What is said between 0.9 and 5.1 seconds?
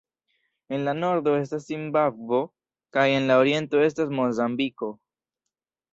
nordo estas Zimbabvo, kaj en la oriento estas Mozambiko.